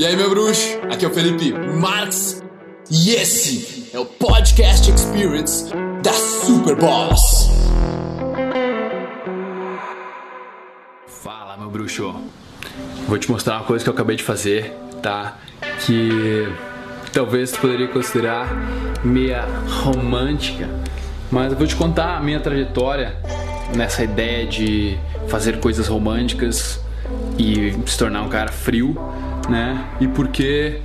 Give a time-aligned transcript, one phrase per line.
[0.00, 0.78] E aí, meu bruxo?
[0.90, 2.42] Aqui é o Felipe Marx
[2.90, 5.70] e esse é o Podcast Experience
[6.02, 7.50] da Superboss.
[11.06, 12.14] Fala, meu bruxo.
[13.06, 15.36] Vou te mostrar uma coisa que eu acabei de fazer, tá?
[15.84, 16.50] Que
[17.12, 18.48] talvez tu poderia considerar
[19.04, 20.66] meia romântica,
[21.30, 23.18] mas eu vou te contar a minha trajetória
[23.76, 26.80] nessa ideia de fazer coisas românticas
[27.38, 28.96] e se tornar um cara frio
[29.50, 29.84] né?
[30.00, 30.80] E porque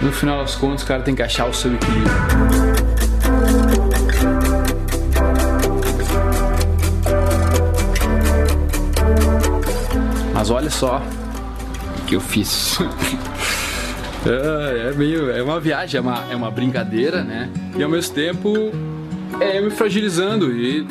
[0.00, 2.10] no final das contas o cara tem que achar o seu equilíbrio.
[10.32, 11.02] Mas olha só
[11.98, 12.78] o que eu fiz.
[14.24, 17.50] é, é, meio, é uma viagem, é uma, é uma brincadeira, né?
[17.76, 18.54] E ao mesmo tempo
[19.38, 20.86] é me fragilizando e,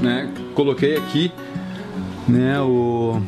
[0.00, 0.28] né?
[0.54, 1.30] Coloquei aqui,
[2.26, 2.60] né?
[2.60, 3.22] O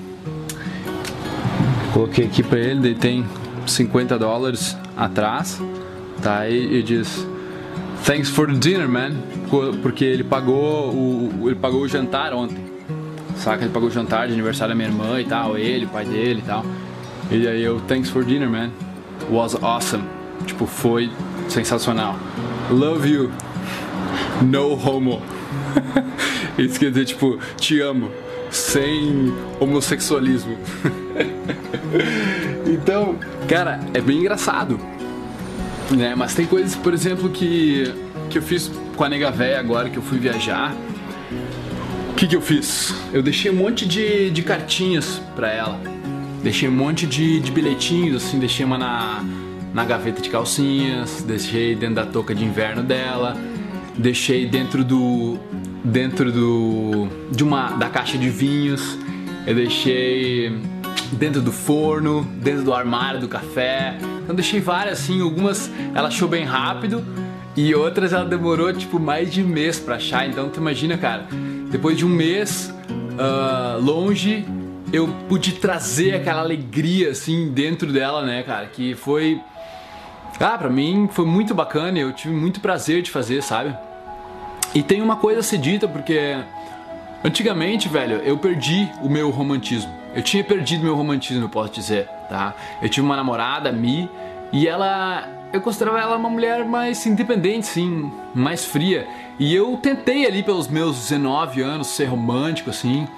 [1.93, 3.27] Coloquei aqui para ele, daí tem
[3.67, 5.61] 50 dólares atrás,
[6.23, 6.49] tá?
[6.49, 7.27] E, e diz
[8.05, 9.13] Thanks for the dinner, man,
[9.83, 12.59] porque ele pagou o ele pagou o jantar ontem.
[13.37, 13.65] Saca?
[13.65, 16.41] Ele pagou o jantar de aniversário da minha irmã e tal, ele, o pai dele
[16.41, 16.65] e tal.
[17.31, 18.71] E aí eu Thanks for dinner, man.
[19.31, 20.05] Was awesome.
[20.47, 21.11] Tipo, foi
[21.49, 22.17] sensacional.
[22.71, 23.31] Love you.
[24.43, 25.23] No homo.
[26.59, 28.11] Isso quer dizer, tipo, te amo.
[28.51, 30.59] Sem homossexualismo.
[32.67, 33.17] então,
[33.49, 34.79] cara, é bem engraçado.
[35.91, 36.15] Né?
[36.15, 37.93] Mas tem coisas, por exemplo, que,
[38.29, 40.75] que eu fiz com a nega véia agora que eu fui viajar.
[42.11, 42.95] O que, que eu fiz?
[43.13, 45.81] Eu deixei um monte de, de cartinhas pra ela.
[46.43, 49.25] Deixei um monte de, de bilhetinhos, assim, deixei uma na,
[49.75, 53.37] na gaveta de calcinhas, deixei dentro da touca de inverno dela,
[53.97, 55.39] deixei dentro do.
[55.85, 57.09] Dentro do.
[57.31, 57.71] de uma.
[57.77, 58.99] da caixa de vinhos,
[59.47, 60.53] eu deixei
[61.13, 63.97] dentro do forno, dentro do armário do café.
[64.23, 67.05] Então deixei várias assim, algumas ela achou bem rápido
[67.57, 70.29] e outras ela demorou tipo mais de mês para achar.
[70.29, 71.27] Então tu imagina, cara,
[71.71, 74.45] depois de um mês uh, longe,
[74.93, 78.67] eu pude trazer aquela alegria assim dentro dela, né, cara?
[78.67, 79.41] Que foi.
[80.39, 83.77] Ah, pra mim foi muito bacana, eu tive muito prazer de fazer, sabe?
[84.75, 86.37] E tem uma coisa a ser dita, porque
[87.25, 89.93] antigamente, velho, eu perdi o meu romantismo.
[90.15, 92.55] Eu tinha perdido meu romantismo, eu posso dizer, tá?
[92.81, 94.09] Eu tive uma namorada, Mi,
[94.53, 95.29] e ela.
[95.53, 99.07] Eu considerava ela uma mulher mais independente, sim, mais fria.
[99.39, 103.09] E eu tentei ali pelos meus 19 anos ser romântico, assim,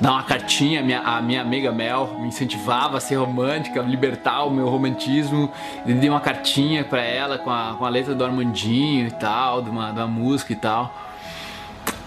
[0.00, 0.80] dar uma cartinha.
[0.80, 5.50] A minha, a minha amiga Mel me incentivava a ser romântica, libertar o meu romantismo.
[5.86, 9.62] E dei uma cartinha para ela com a, com a letra do Armandinho e tal,
[9.62, 10.94] de uma, de uma música e tal.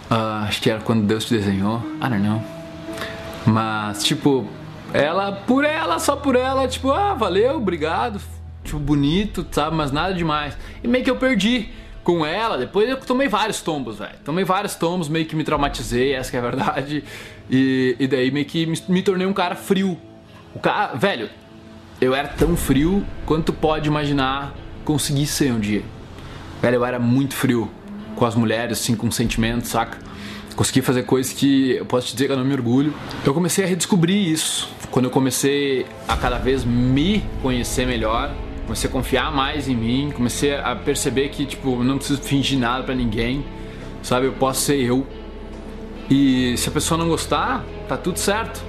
[0.09, 1.79] Uh, acho que era quando Deus te desenhou.
[1.97, 2.41] I don't know.
[3.45, 4.45] Mas, tipo,
[4.93, 8.21] ela, por ela, só por ela, tipo, ah, valeu, obrigado,
[8.63, 9.75] tipo, bonito, sabe?
[9.75, 10.57] Mas nada demais.
[10.83, 11.69] E meio que eu perdi
[12.03, 14.15] com ela, depois eu tomei vários tombos, velho.
[14.23, 17.03] Tomei vários tombos, meio que me traumatizei, essa é a verdade.
[17.49, 19.99] E, e daí meio que me, me, tornei um cara frio.
[20.55, 21.29] O cara, velho,
[21.99, 24.53] eu era tão frio quanto pode imaginar
[24.83, 25.83] conseguir ser um dia.
[26.61, 27.69] Velho, eu era muito frio
[28.15, 29.97] com as mulheres, assim, com sentimentos, saca?
[30.55, 32.93] consegui fazer coisas que eu posso te dizer que eu não me orgulho.
[33.25, 38.31] Eu comecei a redescobrir isso quando eu comecei a cada vez me conhecer melhor,
[38.71, 42.83] comecei a confiar mais em mim, comecei a perceber que tipo, não preciso fingir nada
[42.83, 43.43] para ninguém,
[44.01, 44.27] sabe?
[44.27, 45.05] Eu posso ser eu.
[46.09, 48.63] E se a pessoa não gostar, tá tudo certo.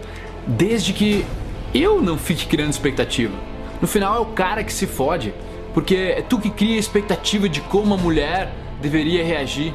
[0.44, 1.24] Desde que
[1.72, 3.32] eu não fique criando expectativa.
[3.80, 5.32] No final é o cara que se fode,
[5.72, 9.72] porque é tu que cria a expectativa de como a mulher deveria reagir.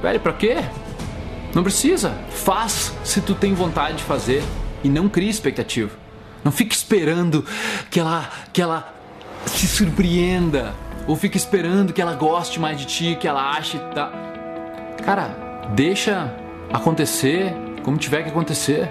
[0.00, 0.56] Velho, pra quê?
[1.54, 2.16] Não precisa.
[2.30, 4.42] Faz se tu tem vontade de fazer
[4.82, 5.90] e não crie expectativa.
[6.42, 7.44] Não fique esperando
[7.90, 8.99] que ela, que ela
[9.46, 10.74] se surpreenda
[11.06, 14.12] ou fique esperando que ela goste mais de ti, que ela ache tá.
[15.04, 15.34] Cara,
[15.74, 16.32] deixa
[16.72, 18.88] acontecer como tiver que acontecer.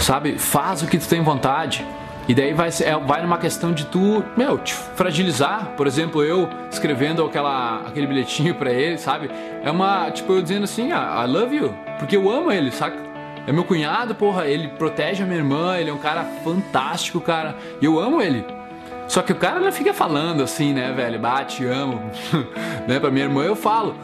[0.00, 0.38] Sabe?
[0.38, 1.84] Faz o que tu tem vontade.
[2.28, 5.72] E daí vai, é, vai numa questão de tu, meu, te fragilizar.
[5.76, 9.30] Por exemplo, eu escrevendo aquela, aquele bilhetinho para ele, sabe?
[9.64, 11.74] É uma, tipo, eu dizendo assim, ah, I love you.
[11.98, 13.07] Porque eu amo ele, saca?
[13.48, 17.56] É meu cunhado, porra, ele protege a minha irmã, ele é um cara fantástico, cara.
[17.80, 18.44] E eu amo ele.
[19.08, 21.18] Só que o cara não fica falando assim, né, velho?
[21.18, 21.98] Bate, amo.
[22.86, 23.00] né?
[23.00, 23.96] Pra minha irmã eu falo.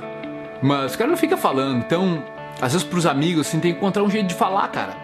[0.63, 1.77] Mas o cara não fica falando.
[1.77, 2.25] Então,
[2.59, 4.97] às vezes pros amigos, assim, tem que encontrar um jeito de falar, cara.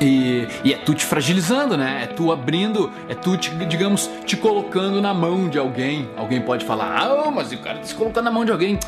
[0.00, 2.00] E, e, é tu te fragilizando, né?
[2.02, 6.10] É tu abrindo, é tu, te, digamos, te colocando na mão de alguém.
[6.16, 8.80] Alguém pode falar, ah, mas o cara tá se colocando na mão de alguém.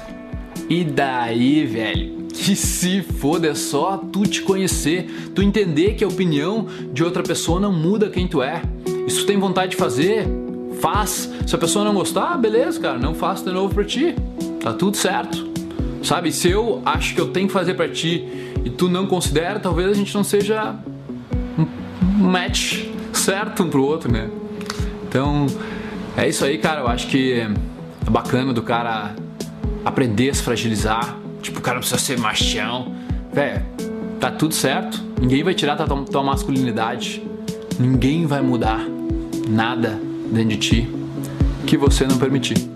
[0.71, 2.21] E daí, velho?
[2.33, 7.25] Que se foda, é só tu te conhecer, tu entender que a opinião de outra
[7.25, 8.63] pessoa não muda quem tu é.
[9.09, 10.29] Se tu tem vontade de fazer,
[10.81, 11.29] faz.
[11.45, 14.15] Se a pessoa não gostar, beleza, cara, não faço de novo pra ti.
[14.61, 15.51] Tá tudo certo.
[16.05, 18.25] Sabe, se eu acho que eu tenho que fazer pra ti
[18.65, 20.77] e tu não considera, talvez a gente não seja
[21.59, 21.67] um
[22.23, 24.31] match certo um pro outro, né?
[25.09, 25.47] Então,
[26.17, 26.83] é isso aí, cara.
[26.83, 27.51] Eu acho que é
[28.09, 29.17] bacana do cara
[29.85, 31.17] aprender a se fragilizar.
[31.43, 32.95] Tipo, o cara precisa ser machão.
[33.33, 33.63] Véi,
[34.19, 35.03] tá tudo certo.
[35.21, 37.23] Ninguém vai tirar tua, tua masculinidade.
[37.79, 38.81] Ninguém vai mudar
[39.49, 40.01] nada
[40.31, 40.91] dentro de ti
[41.67, 42.69] que você não permitir.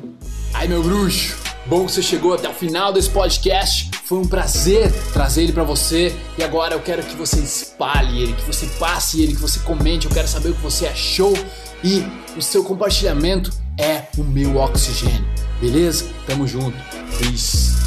[0.53, 1.37] Ai, meu bruxo,
[1.67, 3.91] bom que você chegou até o final desse podcast.
[4.05, 8.33] Foi um prazer trazer ele para você e agora eu quero que você espalhe ele,
[8.35, 10.07] que você passe ele, que você comente.
[10.07, 11.33] Eu quero saber o que você achou
[11.83, 12.05] e
[12.37, 15.25] o seu compartilhamento é o meu oxigênio.
[15.61, 16.07] Beleza?
[16.27, 16.77] Tamo junto.
[17.19, 17.84] Peace.